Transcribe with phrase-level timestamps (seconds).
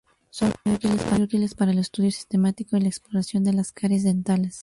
[0.31, 0.79] Son muy
[1.23, 4.59] útiles para el estudio sistemático y la exploración de las caries dentales.